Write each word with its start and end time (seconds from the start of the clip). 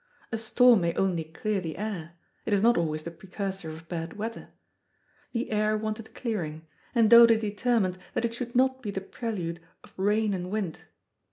A 0.31 0.37
storm 0.39 0.81
may 0.81 0.95
only 0.95 1.23
clear 1.23 1.61
the 1.61 1.77
air; 1.77 2.13
it 2.47 2.53
is 2.53 2.63
not 2.63 2.75
always 2.75 3.03
the 3.03 3.11
precursor 3.11 3.69
of 3.69 3.87
bad 3.87 4.13
weather. 4.13 4.49
The 5.31 5.51
air 5.51 5.77
wanted 5.77 6.15
clearing, 6.15 6.65
and 6.95 7.07
Dodo 7.07 7.37
determined 7.37 7.99
that 8.15 8.25
it 8.25 8.33
should 8.33 8.55
not 8.55 8.81
be 8.81 8.89
the 8.89 9.01
prelude 9.01 9.59
of 9.83 9.93
rain 9.97 10.33
and 10.33 10.49
wind. 10.49 10.79